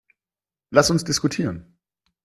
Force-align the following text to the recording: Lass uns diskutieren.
Lass 0.71 0.89
uns 0.89 1.03
diskutieren. 1.05 1.77